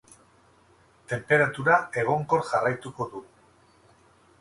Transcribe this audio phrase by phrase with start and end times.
[1.11, 3.25] Tenperatura egonkor jarraituko du.